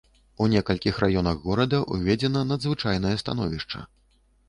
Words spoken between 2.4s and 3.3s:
надзвычайнае